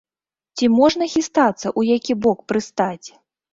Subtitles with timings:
[0.59, 3.07] Ці можна хістацца, у які бок прыстаць?